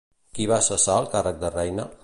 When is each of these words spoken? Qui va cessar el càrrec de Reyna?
Qui 0.37 0.47
va 0.51 0.57
cessar 0.69 0.95
el 1.03 1.09
càrrec 1.13 1.39
de 1.45 1.55
Reyna? 1.59 1.91